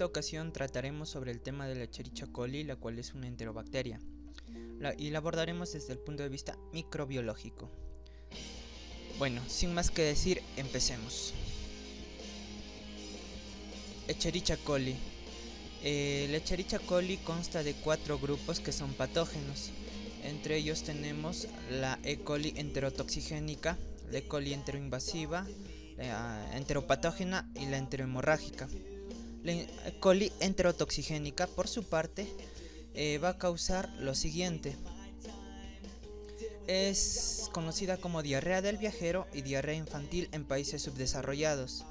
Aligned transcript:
esta 0.00 0.06
ocasión 0.06 0.50
trataremos 0.50 1.10
sobre 1.10 1.30
el 1.30 1.42
tema 1.42 1.68
de 1.68 1.74
la 1.74 1.84
Escherichia 1.84 2.26
coli, 2.26 2.64
la 2.64 2.76
cual 2.76 2.98
es 2.98 3.12
una 3.12 3.26
enterobacteria, 3.26 4.00
y 4.96 5.10
la 5.10 5.18
abordaremos 5.18 5.74
desde 5.74 5.92
el 5.92 5.98
punto 5.98 6.22
de 6.22 6.30
vista 6.30 6.56
microbiológico. 6.72 7.70
Bueno, 9.18 9.42
sin 9.46 9.74
más 9.74 9.90
que 9.90 10.00
decir, 10.00 10.40
empecemos. 10.56 11.34
Escherichia 14.08 14.56
coli. 14.56 14.96
Eh, 15.82 16.28
la 16.30 16.38
Escherichia 16.38 16.78
coli 16.78 17.18
consta 17.18 17.62
de 17.62 17.74
cuatro 17.74 18.18
grupos 18.18 18.60
que 18.60 18.72
son 18.72 18.94
patógenos. 18.94 19.68
Entre 20.24 20.56
ellos 20.56 20.82
tenemos 20.82 21.46
la 21.70 21.98
E. 22.04 22.20
coli 22.20 22.54
enterotoxigénica, 22.56 23.76
la 24.10 24.16
E. 24.16 24.22
coli 24.22 24.54
enteroinvasiva, 24.54 25.46
la 25.98 26.56
enteropatógena 26.56 27.50
y 27.54 27.66
la 27.66 27.76
enterohemorrágica. 27.76 28.66
La 29.42 29.54
coli 30.00 30.30
enterotoxigénica, 30.40 31.46
por 31.46 31.66
su 31.66 31.84
parte, 31.84 32.26
eh, 32.94 33.18
va 33.18 33.30
a 33.30 33.38
causar 33.38 33.88
lo 33.98 34.14
siguiente. 34.14 34.76
Es 36.66 37.48
conocida 37.52 37.96
como 37.96 38.22
diarrea 38.22 38.60
del 38.60 38.76
viajero 38.76 39.26
y 39.32 39.40
diarrea 39.40 39.74
infantil 39.74 40.28
en 40.32 40.44
países 40.44 40.82
subdesarrollados. 40.82 41.84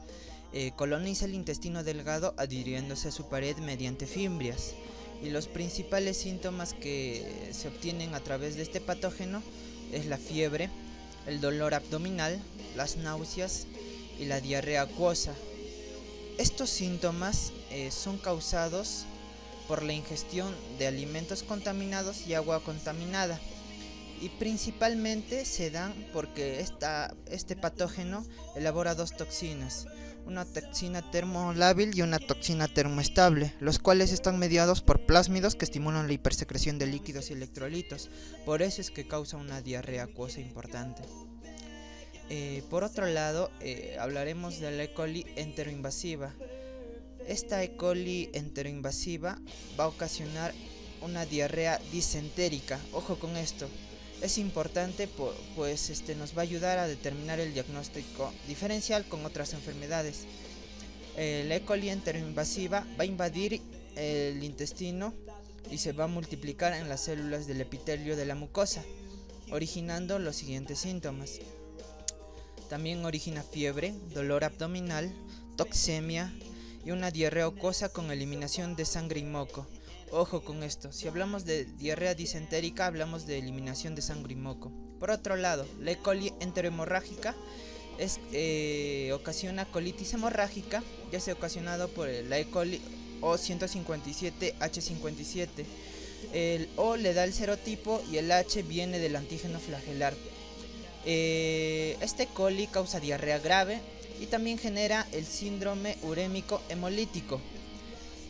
Eh, 0.53 0.71
coloniza 0.75 1.25
el 1.25 1.33
intestino 1.33 1.83
delgado 1.83 2.35
adhiriéndose 2.37 3.07
a 3.07 3.11
su 3.11 3.27
pared 3.29 3.57
mediante 3.57 4.05
fimbrias. 4.05 4.75
Y 5.23 5.31
los 5.31 5.47
principales 5.47 6.17
síntomas 6.17 6.73
que 6.73 7.49
se 7.51 7.67
obtienen 7.67 8.13
a 8.13 8.19
través 8.19 8.55
de 8.55 8.61
este 8.61 8.79
patógeno 8.79 9.41
es 9.91 10.05
la 10.05 10.17
fiebre, 10.17 10.69
el 11.25 11.41
dolor 11.41 11.73
abdominal, 11.73 12.39
las 12.75 12.97
náuseas 12.97 13.65
y 14.19 14.25
la 14.25 14.39
diarrea 14.39 14.83
acuosa. 14.83 15.33
Estos 16.39 16.69
síntomas 16.69 17.51
eh, 17.69 17.91
son 17.91 18.17
causados 18.17 19.03
por 19.67 19.83
la 19.83 19.91
ingestión 19.91 20.55
de 20.77 20.87
alimentos 20.87 21.43
contaminados 21.43 22.25
y 22.27 22.33
agua 22.33 22.63
contaminada. 22.63 23.37
Y 24.21 24.29
principalmente 24.29 25.43
se 25.43 25.69
dan 25.69 25.93
porque 26.13 26.61
esta, 26.61 27.13
este 27.25 27.57
patógeno 27.57 28.25
elabora 28.55 28.95
dos 28.95 29.17
toxinas, 29.17 29.85
una 30.25 30.45
toxina 30.45 31.11
termolábil 31.11 31.91
y 31.93 32.03
una 32.03 32.19
toxina 32.19 32.69
termoestable, 32.69 33.53
los 33.59 33.77
cuales 33.77 34.13
están 34.13 34.39
mediados 34.39 34.81
por 34.81 35.05
plásmidos 35.05 35.55
que 35.55 35.65
estimulan 35.65 36.07
la 36.07 36.13
hipersecreción 36.13 36.79
de 36.79 36.87
líquidos 36.87 37.31
y 37.31 37.33
electrolitos. 37.33 38.09
Por 38.45 38.61
eso 38.61 38.79
es 38.79 38.91
que 38.91 39.05
causa 39.05 39.35
una 39.35 39.61
diarrea 39.61 40.03
acuosa 40.03 40.39
importante. 40.39 41.03
Eh, 42.29 42.61
por 42.69 42.83
otro 42.83 43.07
lado, 43.07 43.49
eh, 43.59 43.97
hablaremos 43.99 44.59
de 44.59 44.69
la 44.71 44.83
E. 44.83 44.93
coli 44.93 45.25
enteroinvasiva. 45.35 46.31
Esta 47.27 47.63
E. 47.63 47.75
coli 47.75 48.29
enteroinvasiva 48.33 49.39
va 49.79 49.85
a 49.85 49.87
ocasionar 49.87 50.53
una 51.01 51.25
diarrea 51.25 51.81
disentérica. 51.91 52.79
Ojo 52.93 53.17
con 53.17 53.35
esto. 53.35 53.67
Es 54.21 54.37
importante 54.37 55.07
pues 55.55 55.89
este, 55.89 56.13
nos 56.13 56.37
va 56.37 56.41
a 56.41 56.43
ayudar 56.43 56.77
a 56.77 56.87
determinar 56.87 57.39
el 57.39 57.53
diagnóstico 57.53 58.31
diferencial 58.47 59.05
con 59.05 59.25
otras 59.25 59.53
enfermedades. 59.53 60.25
la 61.17 61.55
E. 61.55 61.61
coli 61.65 61.89
enteroinvasiva 61.89 62.85
va 62.97 63.03
a 63.03 63.05
invadir 63.05 63.59
el 63.95 64.43
intestino 64.43 65.15
y 65.71 65.79
se 65.79 65.93
va 65.93 66.03
a 66.03 66.07
multiplicar 66.07 66.73
en 66.73 66.89
las 66.89 67.01
células 67.01 67.47
del 67.47 67.61
epitelio 67.61 68.15
de 68.15 68.25
la 68.25 68.35
mucosa, 68.35 68.83
originando 69.51 70.19
los 70.19 70.35
siguientes 70.35 70.79
síntomas. 70.79 71.39
También 72.69 73.03
origina 73.03 73.41
fiebre, 73.41 73.95
dolor 74.13 74.43
abdominal, 74.43 75.11
toxemia 75.57 76.31
y 76.85 76.91
una 76.91 77.09
diarrea 77.09 77.47
ocosa 77.47 77.89
con 77.89 78.11
eliminación 78.11 78.75
de 78.75 78.85
sangre 78.85 79.19
y 79.19 79.23
moco. 79.23 79.65
Ojo 80.11 80.43
con 80.43 80.61
esto, 80.63 80.91
si 80.91 81.07
hablamos 81.07 81.45
de 81.45 81.65
diarrea 81.65 82.13
disentérica 82.13 82.85
hablamos 82.85 83.25
de 83.25 83.39
eliminación 83.39 83.95
de 83.95 84.03
sangre 84.03 84.33
y 84.33 84.37
moco. 84.37 84.71
Por 84.99 85.09
otro 85.09 85.35
lado, 85.35 85.65
la 85.79 85.91
E. 85.91 85.97
coli 85.97 86.31
enterohemorrágica 86.39 87.35
es, 87.97 88.19
eh, 88.33 89.11
ocasiona 89.13 89.65
colitis 89.65 90.13
hemorrágica, 90.13 90.83
ya 91.11 91.19
sea 91.19 91.33
ocasionado 91.33 91.87
por 91.89 92.07
la 92.07 92.37
E. 92.37 92.49
coli 92.49 92.81
O157H57. 93.21 95.65
El 96.33 96.69
O 96.75 96.97
le 96.97 97.13
da 97.13 97.23
el 97.23 97.33
serotipo 97.33 98.03
y 98.11 98.17
el 98.17 98.29
H 98.31 98.61
viene 98.63 98.99
del 98.99 99.15
antígeno 99.15 99.59
flagelar. 99.59 100.13
Eh, 101.05 101.97
este 102.01 102.27
coli 102.27 102.67
causa 102.67 102.99
diarrea 102.99 103.39
grave 103.39 103.79
y 104.19 104.25
también 104.25 104.57
genera 104.57 105.07
el 105.11 105.25
síndrome 105.25 105.97
urémico 106.03 106.61
hemolítico. 106.69 107.41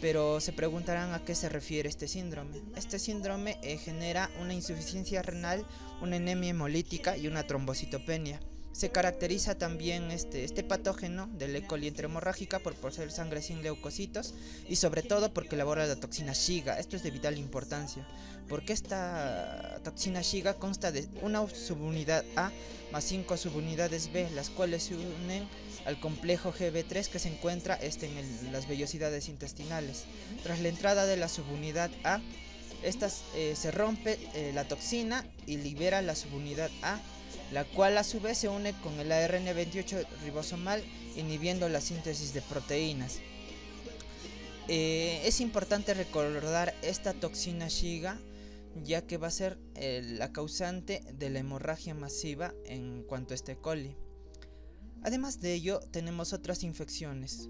Pero 0.01 0.39
se 0.39 0.53
preguntarán 0.53 1.13
a 1.13 1.25
qué 1.25 1.35
se 1.35 1.49
refiere 1.49 1.89
este 1.89 2.07
síndrome. 2.07 2.61
Este 2.75 2.99
síndrome 2.99 3.57
eh, 3.61 3.77
genera 3.77 4.29
una 4.39 4.53
insuficiencia 4.53 5.21
renal, 5.21 5.65
una 6.01 6.15
anemia 6.15 6.51
hemolítica 6.51 7.17
y 7.17 7.27
una 7.27 7.45
trombocitopenia. 7.45 8.39
Se 8.71 8.89
caracteriza 8.91 9.55
también 9.55 10.11
este, 10.11 10.43
este 10.43 10.63
patógeno 10.63 11.27
de 11.33 11.47
la 11.47 11.57
E. 11.57 11.67
coli 11.67 11.91
por 11.91 12.75
poseer 12.75 13.11
sangre 13.11 13.41
sin 13.41 13.61
leucocitos 13.61 14.33
y 14.67 14.75
sobre 14.77 15.01
todo 15.01 15.33
porque 15.33 15.55
elabora 15.55 15.85
la 15.85 15.95
toxina 15.95 16.33
Shiga. 16.33 16.79
Esto 16.79 16.95
es 16.95 17.03
de 17.03 17.11
vital 17.11 17.37
importancia, 17.37 18.07
porque 18.47 18.73
esta 18.73 19.79
toxina 19.83 20.21
Shiga 20.21 20.53
consta 20.53 20.91
de 20.91 21.09
una 21.21 21.47
subunidad 21.47 22.23
A 22.35 22.51
más 22.91 23.03
cinco 23.03 23.37
subunidades 23.37 24.11
B, 24.11 24.29
las 24.31 24.49
cuales 24.49 24.83
se 24.83 24.95
unen 24.95 25.47
al 25.85 25.99
complejo 25.99 26.53
GB3 26.53 27.07
que 27.07 27.19
se 27.19 27.29
encuentra 27.29 27.75
este 27.75 28.07
en 28.07 28.51
las 28.51 28.67
vellosidades 28.67 29.29
intestinales. 29.29 30.05
Tras 30.43 30.59
la 30.59 30.69
entrada 30.69 31.05
de 31.05 31.17
la 31.17 31.27
subunidad 31.27 31.91
A, 32.03 32.21
esta 32.83 33.09
eh, 33.35 33.55
se 33.55 33.71
rompe 33.71 34.17
eh, 34.33 34.51
la 34.53 34.67
toxina 34.67 35.25
y 35.45 35.57
libera 35.57 36.01
la 36.01 36.15
subunidad 36.15 36.71
A 36.81 36.99
la 37.51 37.65
cual 37.65 37.97
a 37.97 38.03
su 38.03 38.19
vez 38.19 38.37
se 38.37 38.49
une 38.49 38.73
con 38.81 38.99
el 38.99 39.11
ARN28 39.11 40.05
ribosomal 40.23 40.83
inhibiendo 41.15 41.67
la 41.69 41.81
síntesis 41.81 42.33
de 42.33 42.41
proteínas. 42.41 43.19
Eh, 44.67 45.21
es 45.25 45.41
importante 45.41 45.93
recordar 45.93 46.75
esta 46.83 47.13
toxina 47.13 47.67
Shiga 47.67 48.19
ya 48.83 49.05
que 49.05 49.17
va 49.17 49.27
a 49.27 49.31
ser 49.31 49.57
eh, 49.75 50.01
la 50.03 50.31
causante 50.31 51.01
de 51.13 51.29
la 51.29 51.39
hemorragia 51.39 51.93
masiva 51.93 52.53
en 52.65 53.03
cuanto 53.03 53.33
a 53.33 53.35
este 53.35 53.57
coli. 53.57 53.95
Además 55.03 55.39
de 55.41 55.53
ello, 55.53 55.79
tenemos 55.91 56.33
otras 56.33 56.63
infecciones, 56.63 57.49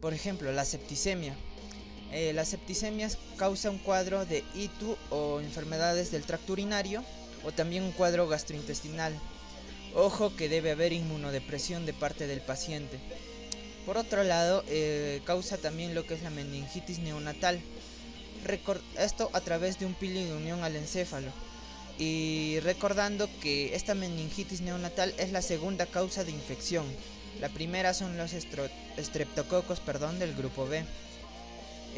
por 0.00 0.14
ejemplo 0.14 0.52
la 0.52 0.64
septicemia. 0.64 1.36
Eh, 2.12 2.32
la 2.32 2.44
septicemia 2.44 3.08
causa 3.36 3.70
un 3.70 3.78
cuadro 3.78 4.24
de 4.24 4.44
ITU 4.54 4.96
o 5.10 5.40
enfermedades 5.40 6.10
del 6.10 6.24
tracto 6.24 6.52
urinario 6.52 7.04
o 7.44 7.52
también 7.52 7.82
un 7.82 7.92
cuadro 7.92 8.28
gastrointestinal. 8.28 9.12
Ojo 9.98 10.36
que 10.36 10.50
debe 10.50 10.72
haber 10.72 10.92
inmunodepresión 10.92 11.86
de 11.86 11.94
parte 11.94 12.26
del 12.26 12.42
paciente. 12.42 12.98
Por 13.86 13.96
otro 13.96 14.24
lado, 14.24 14.62
eh, 14.68 15.22
causa 15.24 15.56
también 15.56 15.94
lo 15.94 16.06
que 16.06 16.12
es 16.12 16.22
la 16.22 16.28
meningitis 16.28 16.98
neonatal. 16.98 17.58
esto 18.98 19.30
a 19.32 19.40
través 19.40 19.78
de 19.78 19.86
un 19.86 19.94
pili 19.94 20.22
de 20.24 20.34
unión 20.34 20.62
al 20.64 20.76
encéfalo. 20.76 21.32
Y 21.98 22.60
recordando 22.60 23.26
que 23.40 23.74
esta 23.74 23.94
meningitis 23.94 24.60
neonatal 24.60 25.14
es 25.16 25.32
la 25.32 25.40
segunda 25.40 25.86
causa 25.86 26.24
de 26.24 26.30
infección. 26.30 26.84
La 27.40 27.48
primera 27.48 27.94
son 27.94 28.18
los 28.18 28.34
estreptococos 28.34 29.80
perdón, 29.80 30.18
del 30.18 30.34
grupo 30.34 30.66
B. 30.66 30.84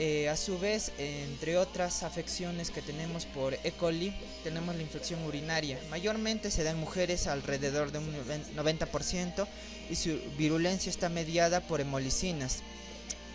Eh, 0.00 0.28
a 0.28 0.36
su 0.36 0.60
vez, 0.60 0.92
entre 0.96 1.58
otras 1.58 2.04
afecciones 2.04 2.70
que 2.70 2.82
tenemos 2.82 3.26
por 3.26 3.54
E. 3.54 3.72
coli, 3.72 4.14
tenemos 4.44 4.76
la 4.76 4.82
infección 4.82 5.24
urinaria. 5.24 5.76
Mayormente 5.90 6.52
se 6.52 6.62
da 6.62 6.70
en 6.70 6.78
mujeres 6.78 7.26
alrededor 7.26 7.90
de 7.90 7.98
un 7.98 8.14
90% 8.54 9.48
y 9.90 9.96
su 9.96 10.16
virulencia 10.38 10.88
está 10.88 11.08
mediada 11.08 11.66
por 11.66 11.80
hemolicinas, 11.80 12.62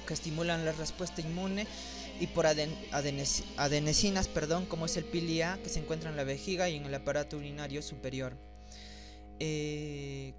que 0.07 0.13
estimulan 0.13 0.63
la 0.63 0.71
respuesta 0.71 1.19
inmune, 1.19 1.67
y 2.21 2.27
por 2.27 2.45
adenesinas, 2.45 4.27
perdón, 4.29 4.65
como 4.65 4.85
es 4.85 4.95
el 4.95 5.03
PILIA, 5.03 5.59
que 5.61 5.69
se 5.69 5.79
encuentra 5.79 6.11
en 6.11 6.15
la 6.15 6.23
vejiga 6.23 6.69
y 6.69 6.77
en 6.77 6.85
el 6.85 6.93
aparato 6.93 7.35
urinario 7.35 7.81
superior. 7.81 8.37
Eh, 9.39 10.33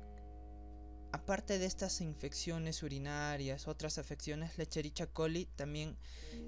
aparte 1.14 1.60
de 1.60 1.66
estas 1.66 2.00
infecciones 2.00 2.82
urinarias, 2.82 3.68
otras 3.68 3.98
afecciones, 3.98 4.58
la 4.58 4.64
Escherichia 4.64 5.06
coli 5.06 5.46
también 5.54 5.96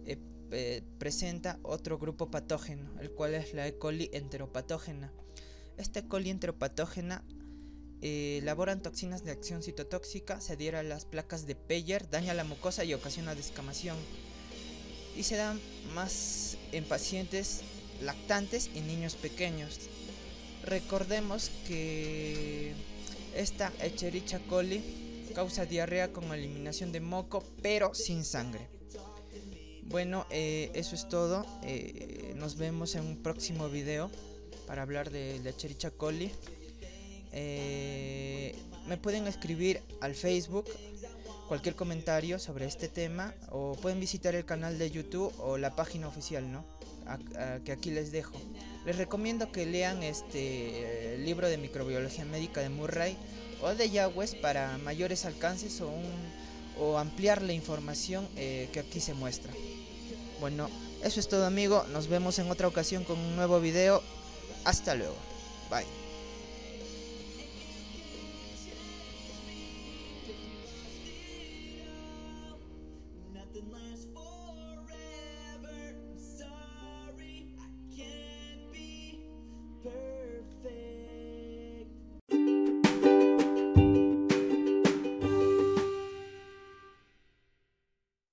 eh, 0.04 0.18
eh, 0.50 0.82
presenta 0.98 1.60
otro 1.62 1.98
grupo 1.98 2.32
patógeno, 2.32 3.00
el 3.00 3.12
cual 3.12 3.34
es 3.34 3.54
la 3.54 3.68
E. 3.68 3.78
coli 3.78 4.10
enteropatógena. 4.12 5.12
Esta 5.76 6.00
E. 6.00 6.08
coli 6.08 6.30
enteropatógena 6.30 7.22
eh, 8.02 8.38
elaboran 8.42 8.82
toxinas 8.82 9.22
de 9.22 9.30
acción 9.30 9.62
citotóxica, 9.62 10.40
se 10.40 10.54
adhiere 10.54 10.78
a 10.78 10.82
las 10.82 11.04
placas 11.04 11.46
de 11.46 11.54
Peyer, 11.54 12.10
daña 12.10 12.34
la 12.34 12.42
mucosa 12.42 12.84
y 12.84 12.92
ocasiona 12.92 13.36
descamación. 13.36 13.96
Y 15.16 15.22
se 15.22 15.36
dan 15.36 15.60
más 15.94 16.58
en 16.72 16.82
pacientes 16.84 17.60
lactantes 18.02 18.68
y 18.74 18.80
niños 18.80 19.14
pequeños. 19.14 19.78
Recordemos 20.64 21.52
que 21.68 22.74
esta 23.36 23.72
Echerichia 23.80 24.40
coli 24.48 25.30
causa 25.34 25.66
diarrea 25.66 26.12
con 26.12 26.32
eliminación 26.32 26.92
de 26.92 27.00
moco, 27.00 27.44
pero 27.62 27.94
sin 27.94 28.24
sangre. 28.24 28.68
Bueno, 29.82 30.26
eh, 30.30 30.70
eso 30.74 30.94
es 30.94 31.08
todo. 31.08 31.44
Eh, 31.62 32.32
nos 32.36 32.56
vemos 32.56 32.94
en 32.94 33.04
un 33.04 33.22
próximo 33.22 33.68
video 33.68 34.10
para 34.66 34.82
hablar 34.82 35.10
de 35.10 35.38
la 35.44 35.54
Chericha 35.54 35.90
coli. 35.90 36.32
Eh, 37.32 38.54
me 38.88 38.96
pueden 38.96 39.26
escribir 39.26 39.82
al 40.00 40.14
Facebook 40.14 40.64
cualquier 41.46 41.74
comentario 41.74 42.38
sobre 42.38 42.66
este 42.66 42.88
tema 42.88 43.34
o 43.50 43.74
pueden 43.76 44.00
visitar 44.00 44.34
el 44.34 44.44
canal 44.44 44.78
de 44.78 44.90
YouTube 44.90 45.32
o 45.38 45.58
la 45.58 45.74
página 45.76 46.08
oficial, 46.08 46.50
¿no? 46.50 46.64
que 47.64 47.72
aquí 47.72 47.90
les 47.90 48.10
dejo. 48.10 48.34
Les 48.84 48.96
recomiendo 48.96 49.52
que 49.52 49.64
lean 49.64 50.02
este 50.02 51.16
libro 51.18 51.48
de 51.48 51.56
microbiología 51.56 52.24
médica 52.24 52.60
de 52.60 52.68
Murray 52.68 53.16
o 53.62 53.74
de 53.74 53.90
Yagüez 53.90 54.34
para 54.34 54.78
mayores 54.78 55.24
alcances 55.24 55.80
o, 55.80 55.92
o 56.78 56.98
ampliar 56.98 57.42
la 57.42 57.52
información 57.52 58.28
eh, 58.36 58.68
que 58.72 58.80
aquí 58.80 59.00
se 59.00 59.14
muestra. 59.14 59.52
Bueno, 60.40 60.68
eso 61.02 61.20
es 61.20 61.28
todo 61.28 61.46
amigo, 61.46 61.84
nos 61.92 62.08
vemos 62.08 62.38
en 62.38 62.50
otra 62.50 62.68
ocasión 62.68 63.04
con 63.04 63.18
un 63.18 63.36
nuevo 63.36 63.60
video. 63.60 64.02
Hasta 64.64 64.94
luego. 64.94 65.16
Bye. 65.70 66.05